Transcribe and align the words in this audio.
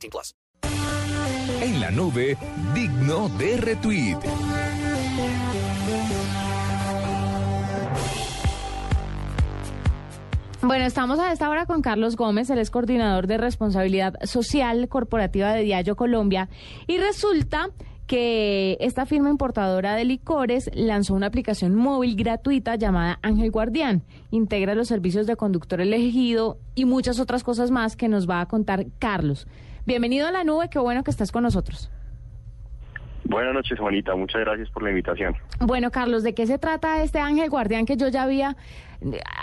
18 0.00 0.10
plus. 0.10 0.34
En 1.62 1.80
la 1.80 1.90
nube, 1.90 2.36
digno 2.74 3.28
de 3.30 3.56
retweet. 3.58 4.16
Bueno, 10.62 10.84
estamos 10.84 11.18
a 11.18 11.32
esta 11.32 11.48
hora 11.48 11.66
con 11.66 11.80
Carlos 11.82 12.16
Gómez, 12.16 12.50
él 12.50 12.58
es 12.58 12.70
coordinador 12.70 13.26
de 13.26 13.38
responsabilidad 13.38 14.14
social 14.24 14.88
corporativa 14.88 15.52
de 15.52 15.62
Diallo 15.62 15.96
Colombia. 15.96 16.48
Y 16.86 16.98
resulta 16.98 17.70
que 18.06 18.76
esta 18.80 19.06
firma 19.06 19.30
importadora 19.30 19.94
de 19.94 20.04
licores 20.04 20.70
lanzó 20.74 21.14
una 21.14 21.26
aplicación 21.26 21.74
móvil 21.74 22.16
gratuita 22.16 22.76
llamada 22.76 23.18
Ángel 23.22 23.50
Guardián. 23.50 24.02
Integra 24.30 24.74
los 24.74 24.88
servicios 24.88 25.26
de 25.26 25.36
conductor 25.36 25.80
elegido 25.80 26.58
y 26.74 26.84
muchas 26.84 27.20
otras 27.20 27.42
cosas 27.42 27.70
más 27.70 27.96
que 27.96 28.08
nos 28.08 28.28
va 28.28 28.40
a 28.40 28.46
contar 28.46 28.86
Carlos. 28.98 29.46
Bienvenido 29.86 30.26
a 30.26 30.32
la 30.32 30.44
nube, 30.44 30.68
qué 30.70 30.78
bueno 30.78 31.02
que 31.02 31.10
estás 31.10 31.32
con 31.32 31.42
nosotros. 31.42 31.90
Buenas 33.24 33.54
noches, 33.54 33.78
Juanita. 33.78 34.16
Muchas 34.16 34.40
gracias 34.40 34.68
por 34.70 34.82
la 34.82 34.90
invitación. 34.90 35.36
Bueno, 35.60 35.92
Carlos, 35.92 36.24
¿de 36.24 36.34
qué 36.34 36.48
se 36.48 36.58
trata 36.58 37.00
este 37.02 37.20
Ángel 37.20 37.48
Guardián 37.48 37.86
que 37.86 37.96
yo 37.96 38.08
ya 38.08 38.24
había... 38.24 38.56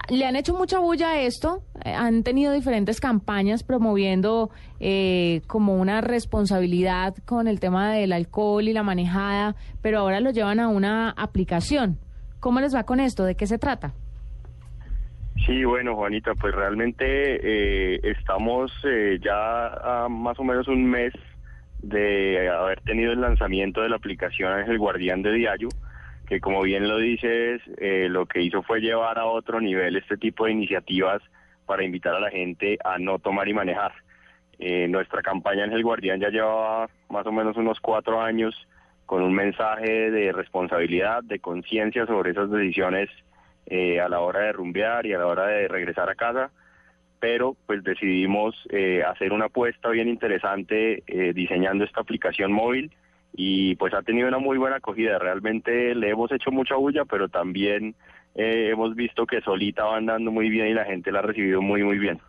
Le 0.10 0.26
han 0.26 0.36
hecho 0.36 0.54
mucha 0.54 0.80
bulla 0.80 1.12
a 1.12 1.22
esto, 1.22 1.64
eh, 1.84 1.94
han 1.94 2.24
tenido 2.24 2.52
diferentes 2.54 3.00
campañas 3.00 3.64
promoviendo 3.64 4.52
eh, 4.80 5.42
como 5.48 5.76
una 5.76 6.02
responsabilidad 6.02 7.16
con 7.26 7.48
el 7.48 7.60
tema 7.60 7.92
del 7.94 8.12
alcohol 8.12 8.68
y 8.68 8.74
la 8.74 8.84
manejada, 8.84 9.56
pero 9.82 10.00
ahora 10.00 10.20
lo 10.20 10.32
llevan 10.32 10.60
a 10.60 10.68
una 10.68 11.12
aplicación. 11.12 11.98
¿Cómo 12.40 12.60
les 12.60 12.76
va 12.76 12.84
con 12.84 13.00
esto? 13.00 13.24
¿De 13.24 13.36
qué 13.36 13.48
se 13.48 13.58
trata? 13.58 13.94
Sí, 15.46 15.64
bueno, 15.64 15.96
Juanita, 15.96 16.34
pues 16.36 16.54
realmente 16.54 17.06
eh, 17.06 18.00
estamos 18.04 18.72
eh, 18.84 19.20
ya 19.22 19.68
a 19.68 20.10
más 20.10 20.38
o 20.40 20.44
menos 20.44 20.68
un 20.68 20.86
mes 20.86 21.14
de 21.80 22.50
haber 22.50 22.82
tenido 22.82 23.14
el 23.14 23.22
lanzamiento 23.22 23.82
de 23.82 23.90
la 23.90 23.98
aplicación 23.98 24.52
Ángel 24.52 24.78
Guardián 24.78 25.22
de 25.22 25.32
Diallo, 25.32 25.70
que 26.28 26.42
como 26.42 26.62
bien 26.64 26.88
lo 26.88 26.98
dices, 26.98 27.62
eh, 27.78 28.08
lo 28.10 28.26
que 28.26 28.42
hizo 28.42 28.64
fue 28.64 28.82
llevar 28.82 29.20
a 29.20 29.26
otro 29.26 29.62
nivel 29.62 29.96
este 29.96 30.18
tipo 30.18 30.46
de 30.46 30.52
iniciativas 30.52 31.22
para 31.66 31.84
invitar 31.84 32.16
a 32.16 32.20
la 32.20 32.30
gente 32.30 32.78
a 32.84 32.98
no 32.98 33.20
tomar 33.20 33.48
y 33.48 33.54
manejar. 33.54 33.94
Eh, 34.60 34.88
nuestra 34.88 35.22
campaña 35.22 35.66
Ángel 35.66 35.84
Guardián 35.84 36.20
ya 36.20 36.30
llevaba 36.30 36.90
más 37.10 37.26
o 37.28 37.32
menos 37.32 37.56
unos 37.58 37.80
cuatro 37.80 38.22
años 38.22 38.56
con 39.06 39.22
un 39.22 39.34
mensaje 39.34 40.12
de 40.12 40.32
responsabilidad, 40.32 41.24
de 41.24 41.40
conciencia 41.40 42.06
sobre 42.06 42.32
esas 42.32 42.50
decisiones 42.50 43.10
eh, 43.68 44.00
a 44.00 44.10
la 44.10 44.22
hora 44.22 44.42
de 44.42 44.54
rumbear 44.54 45.06
y 45.06 45.14
a 45.14 45.20
la 45.20 45.28
hora 45.28 45.48
de 45.48 45.68
regresar 45.68 46.10
a 46.10 46.16
casa 46.16 46.52
pero 47.20 47.56
pues 47.66 47.84
decidimos 47.84 48.56
eh, 48.70 49.04
hacer 49.04 49.34
una 49.34 49.46
apuesta 49.46 49.90
bien 49.90 50.08
interesante 50.08 51.04
eh, 51.08 51.34
diseñando 51.34 51.84
esta 51.84 52.02
aplicación 52.02 52.52
móvil 52.52 52.92
y 53.34 53.76
pues 53.76 53.94
ha 53.94 54.02
tenido 54.02 54.28
una 54.28 54.40
muy 54.40 54.58
buena 54.58 54.78
acogida. 54.78 55.20
Realmente 55.20 55.96
le 55.96 56.10
hemos 56.10 56.32
hecho 56.32 56.52
mucha 56.52 56.76
bulla, 56.76 57.06
pero 57.06 57.30
también 57.30 57.96
eh, 58.36 58.70
hemos 58.72 58.96
visto 58.96 59.26
que 59.26 59.42
solita 59.42 59.84
va 59.86 59.98
andando 59.98 60.32
muy 60.32 60.50
bien 60.50 60.68
y 60.68 60.74
la 60.74 60.86
gente 60.86 61.12
la 61.12 61.20
ha 61.20 61.24
recibido 61.24 61.62
muy 61.62 61.84
muy 61.84 61.98
bien. 61.98 62.20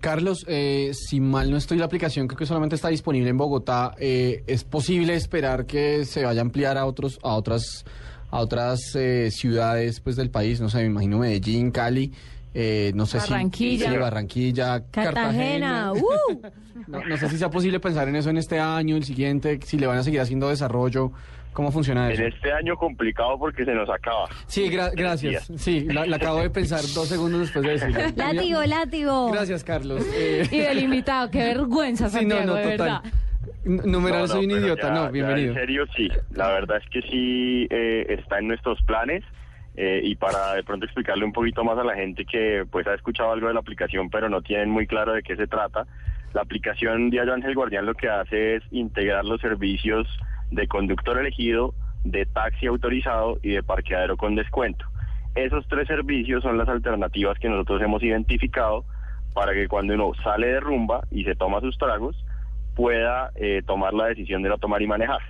Carlos, 0.00 0.44
eh, 0.48 0.90
si 0.92 1.18
mal 1.18 1.50
no 1.50 1.56
estoy, 1.56 1.78
la 1.78 1.86
aplicación 1.86 2.26
creo 2.26 2.36
que 2.36 2.44
solamente 2.44 2.74
está 2.74 2.88
disponible 2.88 3.30
en 3.30 3.38
Bogotá. 3.38 3.94
Eh, 3.98 4.42
¿Es 4.46 4.62
posible 4.62 5.14
esperar 5.14 5.64
que 5.64 6.04
se 6.04 6.24
vaya 6.24 6.40
a 6.40 6.44
ampliar 6.44 6.76
a 6.76 6.84
otros, 6.84 7.18
a 7.22 7.34
otras, 7.34 7.86
a 8.34 8.40
otras 8.40 8.80
eh, 8.96 9.30
ciudades 9.30 10.00
pues 10.00 10.16
del 10.16 10.30
país? 10.30 10.60
No 10.60 10.68
sé, 10.68 10.78
me 10.78 10.86
imagino 10.86 11.18
Medellín, 11.18 11.70
Cali. 11.70 12.12
Eh, 12.56 12.92
no 12.94 13.04
sé 13.06 13.18
Barranquilla. 13.18 13.86
si 13.86 13.92
sí, 13.92 13.98
Barranquilla, 13.98 14.80
Cartagena, 14.90 15.90
Cartagena. 15.90 15.92
¡uh! 15.92 16.40
No, 16.88 17.02
no 17.04 17.16
sé 17.16 17.28
si 17.30 17.38
sea 17.38 17.48
posible 17.50 17.78
pensar 17.80 18.08
en 18.08 18.16
eso 18.16 18.28
en 18.30 18.36
este 18.36 18.58
año, 18.58 18.96
el 18.96 19.04
siguiente, 19.04 19.58
si 19.64 19.78
le 19.78 19.86
van 19.86 19.96
a 19.98 20.02
seguir 20.02 20.20
haciendo 20.20 20.48
desarrollo. 20.50 21.12
¿Cómo 21.52 21.70
funciona 21.70 22.06
En 22.08 22.12
eso? 22.14 22.24
este 22.24 22.52
año 22.52 22.76
complicado 22.76 23.38
porque 23.38 23.64
se 23.64 23.72
nos 23.72 23.88
acaba. 23.88 24.28
Sí, 24.48 24.68
gra- 24.68 24.90
gracias. 24.94 25.48
Sí, 25.56 25.82
la, 25.88 26.04
la 26.04 26.16
acabo 26.16 26.40
de 26.40 26.50
pensar 26.50 26.80
dos 26.94 27.06
segundos 27.08 27.40
después 27.42 27.64
de 27.64 27.70
decirlo. 27.72 28.00
Látigo, 28.16 28.62
látigo. 28.64 29.30
Gracias, 29.30 29.62
Carlos. 29.62 30.02
Eh, 30.14 30.48
Y 30.50 30.58
del 30.58 30.80
invitado, 30.80 31.30
qué 31.30 31.38
vergüenza, 31.38 32.08
sí, 32.10 32.24
no, 32.26 32.36
Santiago, 32.36 32.46
no, 32.46 32.54
de 32.56 32.62
total. 32.76 32.78
verdad. 33.02 33.12
Numeral, 33.64 34.20
No, 34.22 34.26
no, 34.26 34.28
soy 34.28 34.44
un 34.44 34.50
idiota. 34.50 34.88
ya- 34.88 34.94
no, 34.94 35.10
bienvenido. 35.10 35.48
en 35.52 35.54
serio, 35.58 35.84
sí. 35.96 36.08
La 36.32 36.48
verdad 36.48 36.78
es 36.82 36.88
que 36.90 37.02
sí 37.02 37.66
eh, 37.70 38.06
está 38.08 38.38
en 38.38 38.48
nuestros 38.48 38.80
planes. 38.82 39.22
eh, 39.76 40.00
y 40.04 40.14
para 40.14 40.54
de 40.54 40.62
pronto 40.62 40.84
explicarle 40.86 41.24
un 41.24 41.32
poquito 41.32 41.64
más 41.64 41.76
a 41.76 41.82
la 41.82 41.96
gente 41.96 42.24
que 42.24 42.64
pues 42.70 42.86
ha 42.86 42.94
escuchado 42.94 43.32
algo 43.32 43.48
de 43.48 43.54
la 43.54 43.58
aplicación 43.58 44.08
pero 44.08 44.28
no 44.28 44.40
tienen 44.40 44.70
muy 44.70 44.86
claro 44.86 45.14
de 45.14 45.24
qué 45.24 45.34
se 45.34 45.48
trata, 45.48 45.84
la 46.32 46.42
aplicación 46.42 47.10
Diario 47.10 47.34
Ángel 47.34 47.56
Guardián 47.56 47.84
lo 47.84 47.94
que 47.94 48.08
hace 48.08 48.54
es 48.54 48.62
integrar 48.70 49.24
los 49.24 49.40
servicios 49.40 50.06
de 50.52 50.68
conductor 50.68 51.18
elegido, 51.18 51.74
de 52.04 52.24
taxi 52.24 52.66
autorizado 52.66 53.40
y 53.42 53.50
de 53.50 53.64
parqueadero 53.64 54.16
con 54.16 54.36
descuento. 54.36 54.84
Esos 55.34 55.66
tres 55.66 55.88
servicios 55.88 56.44
son 56.44 56.56
las 56.56 56.68
alternativas 56.68 57.36
que 57.40 57.48
nosotros 57.48 57.82
hemos 57.82 58.00
identificado 58.00 58.84
para 59.32 59.54
que 59.54 59.66
cuando 59.66 59.94
uno 59.94 60.12
sale 60.22 60.46
de 60.52 60.60
rumba 60.60 61.02
y 61.10 61.24
se 61.24 61.34
toma 61.34 61.58
sus 61.60 61.76
tragos, 61.78 62.23
pueda 62.74 63.30
eh, 63.36 63.62
tomar 63.66 63.94
la 63.94 64.06
decisión 64.06 64.42
de 64.42 64.48
no 64.48 64.58
tomar 64.58 64.82
y 64.82 64.86
manejar. 64.86 65.20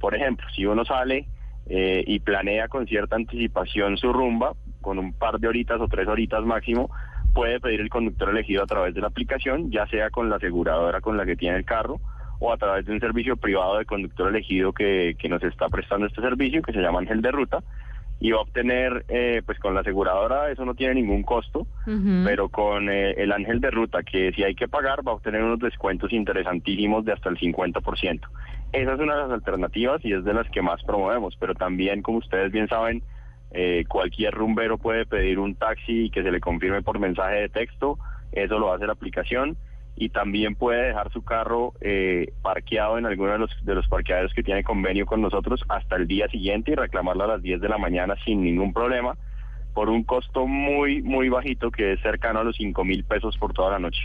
Por 0.00 0.14
ejemplo, 0.14 0.46
si 0.54 0.66
uno 0.66 0.84
sale 0.84 1.26
eh, 1.68 2.04
y 2.06 2.20
planea 2.20 2.68
con 2.68 2.86
cierta 2.86 3.16
anticipación 3.16 3.96
su 3.96 4.12
rumba, 4.12 4.52
con 4.80 4.98
un 4.98 5.12
par 5.12 5.38
de 5.38 5.48
horitas 5.48 5.80
o 5.80 5.88
tres 5.88 6.06
horitas 6.08 6.44
máximo, 6.44 6.90
puede 7.34 7.60
pedir 7.60 7.80
el 7.80 7.90
conductor 7.90 8.30
elegido 8.30 8.62
a 8.62 8.66
través 8.66 8.94
de 8.94 9.00
la 9.00 9.08
aplicación, 9.08 9.70
ya 9.70 9.86
sea 9.86 10.10
con 10.10 10.30
la 10.30 10.36
aseguradora 10.36 11.00
con 11.00 11.16
la 11.16 11.26
que 11.26 11.36
tiene 11.36 11.58
el 11.58 11.64
carro 11.64 12.00
o 12.38 12.52
a 12.52 12.56
través 12.56 12.84
de 12.86 12.92
un 12.92 13.00
servicio 13.00 13.36
privado 13.36 13.78
de 13.78 13.84
conductor 13.84 14.28
elegido 14.28 14.72
que, 14.72 15.16
que 15.18 15.28
nos 15.28 15.42
está 15.42 15.68
prestando 15.68 16.06
este 16.06 16.20
servicio, 16.20 16.62
que 16.62 16.72
se 16.72 16.80
llama 16.80 17.00
Ángel 17.00 17.22
de 17.22 17.30
Ruta, 17.30 17.62
y 18.18 18.30
va 18.30 18.38
a 18.38 18.42
obtener, 18.42 19.04
eh, 19.08 19.42
pues 19.44 19.58
con 19.58 19.74
la 19.74 19.80
aseguradora 19.80 20.50
eso 20.50 20.64
no 20.64 20.74
tiene 20.74 20.94
ningún 20.94 21.22
costo, 21.22 21.66
pero 22.24 22.48
con 22.48 22.88
eh, 22.88 23.12
el 23.12 23.30
ángel 23.30 23.60
de 23.60 23.70
ruta, 23.70 24.02
que 24.02 24.32
si 24.32 24.42
hay 24.42 24.54
que 24.54 24.68
pagar, 24.68 25.06
va 25.06 25.12
a 25.12 25.16
obtener 25.16 25.42
unos 25.42 25.58
descuentos 25.58 26.12
interesantísimos 26.12 27.04
de 27.04 27.12
hasta 27.12 27.28
el 27.28 27.38
50%. 27.38 28.20
Esa 28.72 28.92
es 28.92 29.00
una 29.00 29.14
de 29.14 29.22
las 29.22 29.30
alternativas 29.30 30.02
y 30.04 30.12
es 30.12 30.24
de 30.24 30.32
las 30.32 30.48
que 30.50 30.62
más 30.62 30.82
promovemos, 30.84 31.36
pero 31.38 31.54
también, 31.54 32.02
como 32.02 32.18
ustedes 32.18 32.50
bien 32.52 32.68
saben, 32.68 33.02
eh, 33.52 33.84
cualquier 33.88 34.34
rumbero 34.34 34.78
puede 34.78 35.06
pedir 35.06 35.38
un 35.38 35.54
taxi 35.54 36.06
y 36.06 36.10
que 36.10 36.22
se 36.22 36.30
le 36.30 36.40
confirme 36.40 36.82
por 36.82 36.98
mensaje 36.98 37.36
de 37.36 37.48
texto, 37.48 37.98
eso 38.32 38.58
lo 38.58 38.72
hace 38.72 38.86
la 38.86 38.92
aplicación 38.94 39.56
y 39.96 40.10
también 40.10 40.54
puede 40.54 40.88
dejar 40.88 41.10
su 41.10 41.22
carro 41.22 41.72
eh, 41.80 42.32
parqueado 42.42 42.98
en 42.98 43.06
alguno 43.06 43.32
de 43.32 43.38
los, 43.38 43.50
de 43.62 43.74
los 43.74 43.88
parqueaderos 43.88 44.34
que 44.34 44.42
tiene 44.42 44.62
convenio 44.62 45.06
con 45.06 45.22
nosotros 45.22 45.62
hasta 45.68 45.96
el 45.96 46.06
día 46.06 46.28
siguiente 46.28 46.72
y 46.72 46.74
reclamarlo 46.74 47.24
a 47.24 47.28
las 47.28 47.42
10 47.42 47.60
de 47.60 47.68
la 47.68 47.78
mañana 47.78 48.14
sin 48.24 48.42
ningún 48.42 48.72
problema 48.74 49.16
por 49.72 49.88
un 49.88 50.04
costo 50.04 50.46
muy, 50.46 51.02
muy 51.02 51.28
bajito 51.28 51.70
que 51.70 51.94
es 51.94 52.00
cercano 52.00 52.40
a 52.40 52.44
los 52.44 52.56
5 52.56 52.84
mil 52.84 53.04
pesos 53.04 53.36
por 53.38 53.52
toda 53.52 53.72
la 53.72 53.78
noche. 53.78 54.00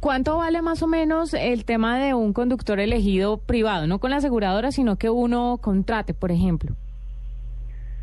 ¿Cuánto 0.00 0.36
vale 0.36 0.60
más 0.60 0.82
o 0.82 0.86
menos 0.86 1.32
el 1.32 1.64
tema 1.64 1.98
de 1.98 2.12
un 2.12 2.34
conductor 2.34 2.78
elegido 2.78 3.38
privado? 3.38 3.86
No 3.86 3.98
con 3.98 4.10
la 4.10 4.16
aseguradora, 4.16 4.70
sino 4.70 4.96
que 4.96 5.08
uno 5.08 5.58
contrate, 5.62 6.12
por 6.12 6.30
ejemplo. 6.30 6.74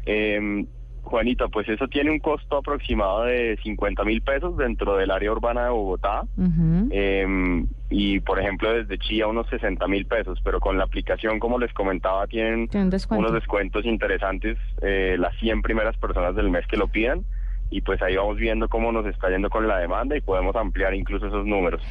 Eh, 0.06 0.66
Juanita, 1.12 1.48
pues 1.50 1.68
eso 1.70 1.88
tiene 1.88 2.10
un 2.10 2.20
costo 2.20 2.58
aproximado 2.58 3.26
de 3.26 3.60
50 3.62 4.04
mil 4.06 4.22
pesos 4.22 4.58
dentro 4.58 4.96
del 4.96 5.12
área 5.12 5.32
urbana 5.32 5.66
de 5.66 5.70
Bogotá. 5.70 6.24
Eh, 6.90 7.66
y 7.90 8.20
por 8.22 8.40
ejemplo 8.40 8.74
desde 8.74 8.98
Chía 8.98 9.28
unos 9.28 9.48
60 9.50 9.86
mil 9.88 10.06
pesos, 10.06 10.40
pero 10.44 10.60
con 10.60 10.78
la 10.78 10.86
aplicación 10.86 11.40
como 11.40 11.60
les 11.60 11.74
comentaba 11.74 12.26
tienen 12.26 12.70
descuento. 12.90 13.20
unos 13.20 13.34
descuentos 13.34 13.86
interesantes 13.86 14.58
eh, 14.82 15.18
las 15.20 15.36
100 15.40 15.62
primeras 15.62 15.98
personas 15.98 16.34
del 16.36 16.50
mes 16.50 16.66
que 16.68 16.78
lo 16.78 16.88
pidan 16.88 17.26
y 17.72 17.82
pues 17.82 18.00
ahí 18.02 18.16
vamos 18.18 18.38
viendo 18.38 18.70
cómo 18.70 18.92
nos 18.92 19.06
está 19.08 19.30
yendo 19.30 19.50
con 19.50 19.68
la 19.68 19.80
demanda 19.80 20.16
y 20.16 20.22
podemos 20.22 20.56
ampliar 20.56 20.94
incluso 20.94 21.26
esos 21.26 21.46
números. 21.46 21.82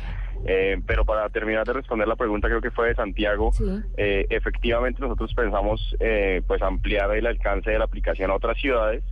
Eh, 0.46 0.80
pero 0.86 1.04
para 1.04 1.28
terminar 1.30 1.66
de 1.66 1.72
responder 1.72 2.06
la 2.06 2.16
pregunta 2.16 2.48
creo 2.48 2.60
que 2.60 2.70
fue 2.70 2.88
de 2.88 2.94
Santiago, 2.94 3.50
Sí. 3.52 3.64
eh, 3.96 4.26
efectivamente 4.30 5.00
nosotros 5.00 5.34
pensamos 5.34 5.96
eh, 6.00 6.42
pues 6.46 6.62
ampliar 6.62 7.14
el 7.16 7.26
alcance 7.26 7.70
de 7.70 7.78
la 7.78 7.84
aplicación 7.86 8.30
a 8.30 8.34
otras 8.34 8.56
ciudades. 8.58 9.02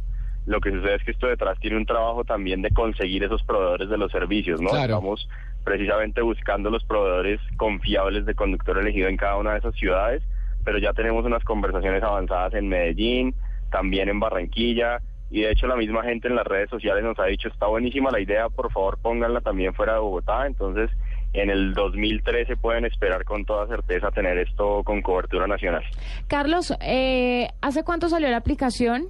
Lo 0.46 0.60
que 0.60 0.70
sucede 0.70 0.94
es 0.94 1.02
que 1.04 1.10
esto 1.10 1.26
detrás 1.26 1.58
tiene 1.58 1.76
un 1.76 1.84
trabajo 1.84 2.24
también 2.24 2.62
de 2.62 2.70
conseguir 2.70 3.24
esos 3.24 3.42
proveedores 3.42 3.90
de 3.90 3.98
los 3.98 4.10
servicios, 4.12 4.60
¿no? 4.62 4.70
Claro. 4.70 4.94
Estamos 4.94 5.28
precisamente 5.64 6.22
buscando 6.22 6.70
los 6.70 6.84
proveedores 6.84 7.40
confiables 7.58 8.24
de 8.24 8.34
conductor 8.34 8.78
elegido 8.78 9.08
en 9.08 9.18
cada 9.18 9.36
una 9.36 9.52
de 9.52 9.58
esas 9.58 9.74
ciudades, 9.74 10.22
pero 10.64 10.78
ya 10.78 10.94
tenemos 10.94 11.26
unas 11.26 11.44
conversaciones 11.44 12.02
avanzadas 12.02 12.54
en 12.54 12.68
Medellín, 12.68 13.34
también 13.70 14.08
en 14.08 14.20
Barranquilla, 14.20 15.02
y 15.30 15.42
de 15.42 15.50
hecho 15.50 15.66
la 15.66 15.76
misma 15.76 16.02
gente 16.02 16.28
en 16.28 16.36
las 16.36 16.46
redes 16.46 16.70
sociales 16.70 17.04
nos 17.04 17.18
ha 17.18 17.26
dicho, 17.26 17.48
está 17.48 17.66
buenísima 17.66 18.10
la 18.10 18.20
idea, 18.20 18.48
por 18.48 18.72
favor 18.72 18.98
pónganla 19.00 19.40
también 19.40 19.74
fuera 19.74 19.94
de 19.94 20.00
Bogotá, 20.00 20.46
entonces 20.46 20.90
en 21.32 21.50
el 21.50 21.74
2013 21.74 22.56
pueden 22.56 22.84
esperar 22.86 23.24
con 23.24 23.44
toda 23.44 23.66
certeza 23.66 24.10
tener 24.10 24.38
esto 24.38 24.82
con 24.84 25.02
cobertura 25.02 25.46
nacional. 25.46 25.82
Carlos, 26.26 26.72
eh, 26.80 27.48
¿hace 27.60 27.84
cuánto 27.84 28.08
salió 28.08 28.30
la 28.30 28.38
aplicación? 28.38 29.08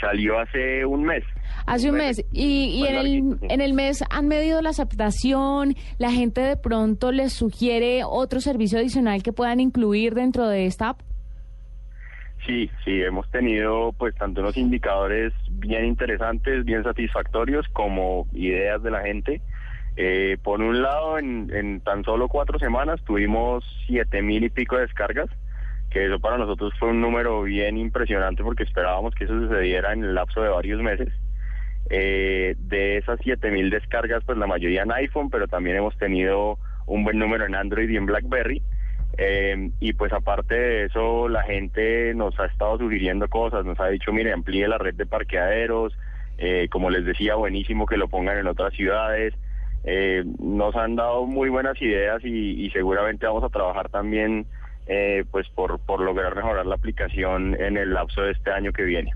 Salió 0.00 0.38
hace 0.38 0.84
un 0.84 1.02
mes. 1.02 1.24
Hace 1.66 1.90
un 1.90 1.96
mes. 1.96 2.24
Y, 2.32 2.66
y 2.66 2.86
en, 2.86 2.94
el, 2.94 3.38
en 3.50 3.60
el 3.60 3.74
mes 3.74 4.04
han 4.10 4.28
medido 4.28 4.62
la 4.62 4.70
aceptación, 4.70 5.74
la 5.98 6.12
gente 6.12 6.40
de 6.40 6.56
pronto 6.56 7.10
les 7.10 7.32
sugiere 7.32 8.02
otro 8.04 8.40
servicio 8.40 8.78
adicional 8.78 9.24
que 9.24 9.32
puedan 9.32 9.58
incluir 9.58 10.14
dentro 10.14 10.48
de 10.48 10.66
esta 10.66 10.90
app. 10.90 11.00
Sí, 12.46 12.70
sí, 12.84 13.02
hemos 13.02 13.30
tenido 13.30 13.92
pues 13.92 14.14
tanto 14.14 14.40
unos 14.40 14.56
indicadores 14.56 15.32
bien 15.50 15.84
interesantes, 15.84 16.64
bien 16.64 16.84
satisfactorios 16.84 17.66
como 17.72 18.26
ideas 18.32 18.82
de 18.82 18.90
la 18.90 19.02
gente. 19.02 19.42
Eh, 19.96 20.38
por 20.42 20.60
un 20.60 20.80
lado, 20.80 21.18
en, 21.18 21.80
tan 21.80 22.04
solo 22.04 22.28
cuatro 22.28 22.58
semanas 22.58 23.02
tuvimos 23.04 23.64
siete 23.86 24.22
mil 24.22 24.44
y 24.44 24.48
pico 24.48 24.76
de 24.76 24.82
descargas, 24.82 25.28
que 25.90 26.06
eso 26.06 26.20
para 26.20 26.38
nosotros 26.38 26.72
fue 26.78 26.90
un 26.90 27.00
número 27.00 27.42
bien 27.42 27.76
impresionante 27.76 28.44
porque 28.44 28.62
esperábamos 28.62 29.14
que 29.14 29.24
eso 29.24 29.34
sucediera 29.40 29.92
en 29.92 30.04
el 30.04 30.14
lapso 30.14 30.40
de 30.40 30.50
varios 30.50 30.80
meses. 30.80 31.08
Eh, 31.90 32.54
de 32.58 32.98
esas 32.98 33.18
siete 33.22 33.50
mil 33.50 33.70
descargas, 33.70 34.22
pues 34.24 34.38
la 34.38 34.46
mayoría 34.46 34.82
en 34.82 34.92
iPhone, 34.92 35.30
pero 35.30 35.48
también 35.48 35.76
hemos 35.76 35.96
tenido 35.98 36.58
un 36.86 37.02
buen 37.02 37.18
número 37.18 37.44
en 37.44 37.56
Android 37.56 37.88
y 37.90 37.96
en 37.96 38.06
BlackBerry. 38.06 38.62
Eh, 39.20 39.70
y 39.80 39.94
pues 39.94 40.12
aparte 40.12 40.54
de 40.54 40.84
eso, 40.84 41.28
la 41.28 41.42
gente 41.42 42.14
nos 42.14 42.38
ha 42.38 42.46
estado 42.46 42.78
sugiriendo 42.78 43.28
cosas, 43.28 43.64
nos 43.64 43.78
ha 43.80 43.88
dicho, 43.88 44.12
mire, 44.12 44.32
amplíe 44.32 44.68
la 44.68 44.78
red 44.78 44.94
de 44.94 45.06
parqueaderos, 45.06 45.92
eh, 46.38 46.68
como 46.70 46.88
les 46.88 47.04
decía, 47.04 47.34
buenísimo 47.34 47.84
que 47.84 47.96
lo 47.96 48.06
pongan 48.06 48.38
en 48.38 48.46
otras 48.46 48.72
ciudades. 48.74 49.34
Eh, 49.82 50.24
nos 50.38 50.76
han 50.76 50.94
dado 50.94 51.26
muy 51.26 51.48
buenas 51.48 51.80
ideas 51.82 52.24
y, 52.24 52.64
y 52.64 52.70
seguramente 52.70 53.26
vamos 53.26 53.42
a 53.42 53.48
trabajar 53.48 53.88
también 53.88 54.46
eh, 54.88 55.24
pues 55.30 55.46
por, 55.54 55.78
por 55.80 56.00
lograr 56.00 56.34
mejorar 56.34 56.66
la 56.66 56.74
aplicación 56.74 57.54
en 57.60 57.76
el 57.76 57.92
lapso 57.92 58.22
de 58.22 58.32
este 58.32 58.50
año 58.50 58.72
que 58.72 58.84
viene. 58.84 59.12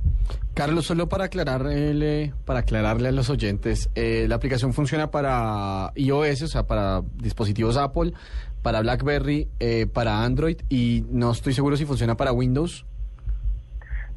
Carlos, 0.54 0.84
solo 0.84 1.08
para 1.08 1.24
aclararle, 1.24 2.34
para 2.44 2.60
aclararle 2.60 3.08
a 3.08 3.12
los 3.12 3.30
oyentes, 3.30 3.90
eh, 3.94 4.26
la 4.28 4.34
aplicación 4.34 4.74
funciona 4.74 5.10
para 5.10 5.92
iOS, 5.96 6.42
o 6.42 6.46
sea, 6.46 6.66
para 6.66 7.00
dispositivos 7.14 7.78
Apple, 7.78 8.12
para 8.62 8.82
BlackBerry, 8.82 9.48
eh, 9.60 9.86
para 9.86 10.24
Android 10.24 10.58
y 10.68 11.04
no 11.10 11.30
estoy 11.32 11.54
seguro 11.54 11.76
si 11.76 11.86
funciona 11.86 12.16
para 12.16 12.32
Windows. 12.32 12.84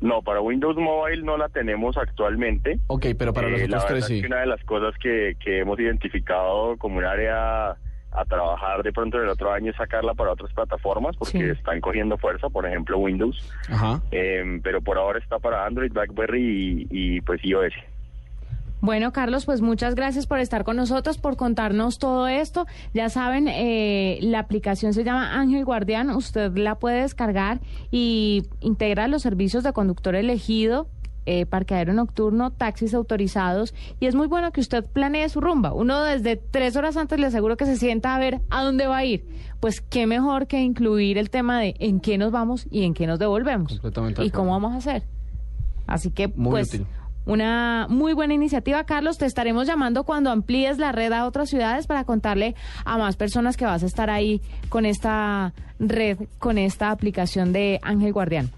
No, 0.02 0.22
para 0.22 0.42
Windows 0.42 0.76
Mobile 0.76 1.24
no 1.24 1.38
la 1.38 1.48
tenemos 1.48 1.98
actualmente. 1.98 2.80
Ok, 2.88 3.08
pero 3.18 3.34
para 3.34 3.48
los 3.48 3.62
Eh, 3.62 3.66
otros 3.66 3.86
tres 3.88 4.10
es 4.10 4.26
una 4.26 4.42
de 4.42 4.46
las 4.48 4.62
cosas 4.66 4.94
que, 5.02 5.38
que 5.44 5.60
hemos 5.60 5.80
identificado 5.80 6.76
como 6.78 6.98
un 6.98 7.06
área 7.06 7.78
a 8.18 8.26
trabajar 8.26 8.84
de 8.84 8.92
pronto 8.94 9.18
en 9.18 9.24
el 9.24 9.30
otro 9.30 9.52
año 9.52 9.72
es 9.72 9.78
sacarla 9.78 10.14
para 10.14 10.32
otras 10.32 10.52
plataformas 10.54 11.16
porque 11.18 11.38
Sí. 11.40 11.44
están 11.44 11.82
cogiendo 11.82 12.18
fuerza, 12.18 12.50
por 12.50 12.66
ejemplo 12.66 12.98
Windows, 12.98 13.38
Ajá. 13.70 14.02
Eh, 14.12 14.60
pero 14.64 14.82
por 14.82 14.98
ahora 14.98 15.20
está 15.20 15.40
para 15.40 15.66
Android, 15.66 15.92
BlackBerry 15.92 16.88
y, 16.90 17.16
y 17.18 17.22
pues 17.22 17.44
iOS. 17.44 17.74
Bueno, 18.82 19.12
Carlos, 19.14 19.46
pues 19.46 19.62
muchas 19.62 19.96
gracias 19.96 20.28
por 20.28 20.38
estar 20.40 20.64
con 20.64 20.76
nosotros, 20.76 21.18
por 21.18 21.38
contarnos 21.38 21.98
todo 21.98 22.28
esto. 22.28 22.68
Ya 22.94 23.10
saben, 23.10 23.48
eh, 23.48 24.20
la 24.22 24.40
aplicación 24.40 24.94
se 24.94 25.04
llama 25.04 25.40
Ángel 25.40 25.66
Guardián. 25.66 26.12
Usted 26.12 26.56
la 26.56 26.76
puede 26.76 27.02
descargar 27.02 27.62
y 27.90 28.44
integra 28.60 29.08
los 29.08 29.24
servicios 29.24 29.64
de 29.64 29.74
conductor 29.74 30.14
elegido, 30.14 30.88
eh, 31.26 31.46
parqueadero 31.46 31.94
nocturno, 31.94 32.52
taxis 32.52 32.94
autorizados. 32.94 33.74
Y 34.00 34.06
es 34.08 34.16
muy 34.16 34.28
bueno 34.28 34.52
que 34.52 34.62
usted 34.62 34.86
planee 34.86 35.28
su 35.30 35.42
rumba. 35.42 35.74
Uno 35.74 36.02
desde 36.04 36.36
tres 36.38 36.76
horas 36.76 36.98
antes 36.98 37.20
le 37.20 37.28
aseguro 37.28 37.58
que 37.58 37.66
se 37.66 37.78
sienta 37.78 38.16
a 38.16 38.20
ver 38.20 38.42
a 38.50 38.64
dónde 38.64 38.88
va 38.88 38.98
a 38.98 39.06
ir. 39.06 39.26
Pues 39.60 39.82
qué 39.82 40.06
mejor 40.08 40.48
que 40.48 40.62
incluir 40.62 41.18
el 41.18 41.30
tema 41.30 41.60
de 41.60 41.76
en 41.80 42.00
qué 42.00 42.18
nos 42.18 42.32
vamos 42.32 42.68
y 42.70 42.84
en 42.84 42.94
qué 42.94 43.08
nos 43.08 43.20
devolvemos. 43.20 43.72
Completamente 43.72 44.24
y 44.24 44.30
cómo 44.30 44.52
vamos 44.52 44.74
a 44.74 44.78
hacer. 44.78 45.04
Así 45.88 46.12
que, 46.12 46.28
Muy 46.28 46.52
pues, 46.52 46.70
útil. 46.70 46.86
una 47.26 47.88
muy 47.90 48.14
buena 48.14 48.34
iniciativa, 48.34 48.84
Carlos. 48.86 49.18
Te 49.18 49.26
estaremos 49.26 49.68
llamando 49.68 50.04
cuando 50.04 50.32
amplíes 50.32 50.78
la 50.78 50.92
red 50.92 51.12
a 51.12 51.26
otras 51.26 51.50
ciudades 51.50 51.88
para 51.88 52.04
contarle 52.04 52.56
a 52.86 52.98
más 52.98 53.16
personas 53.16 53.58
que 53.58 53.66
vas 53.66 53.84
a 53.84 53.86
estar 53.86 54.10
ahí 54.10 54.42
con 54.70 54.86
esta 54.86 55.54
red, 55.80 56.18
con 56.40 56.58
esta 56.58 56.92
aplicación 56.92 57.54
de 57.54 57.80
Ángel 57.84 58.14
Guardián. 58.14 58.50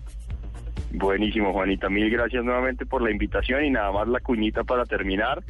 Buenísimo, 0.92 1.54
Juanita. 1.54 1.89
Mil 1.89 2.10
gracias 2.10 2.44
nuevamente 2.44 2.86
por 2.86 3.01
la 3.01 3.12
invitación 3.12 3.63
y 3.66 3.69
nada 3.69 3.92
más 3.92 4.07
la 4.07 4.19
cuñita 4.19 4.63
para 4.63 4.86
terminar. 4.86 5.44